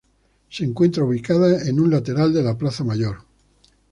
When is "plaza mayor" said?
2.57-3.17